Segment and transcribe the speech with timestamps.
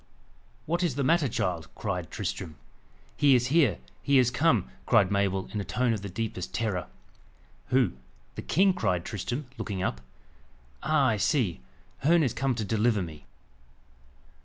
[0.65, 2.55] "What is the matter, child?" cried Tristram..
[3.15, 3.77] "He is here!
[4.01, 6.87] he is come!" cried Mabel, in a tone of the deepest terror.
[7.67, 7.93] "Who
[8.33, 10.01] the king?" cried Tristram, looking up.
[10.81, 11.05] "Ah!
[11.09, 11.61] I see!
[11.99, 13.27] Herne is come to deliver me."